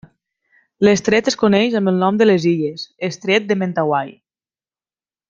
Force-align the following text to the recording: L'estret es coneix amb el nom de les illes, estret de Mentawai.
L'estret 0.87 1.27
es 1.31 1.37
coneix 1.41 1.77
amb 1.79 1.91
el 1.93 2.01
nom 2.05 2.17
de 2.21 2.27
les 2.29 2.47
illes, 2.53 2.87
estret 3.11 3.47
de 3.53 3.59
Mentawai. 3.65 4.15